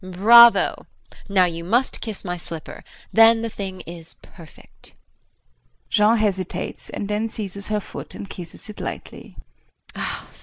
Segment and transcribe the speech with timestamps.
[0.03, 0.87] Bravo!
[1.29, 2.83] Now you must kiss my slipper.
[3.13, 4.93] Then the thing is perfect.
[5.91, 9.37] [Jean hesitates and then seizes her foot and kisses it lightly.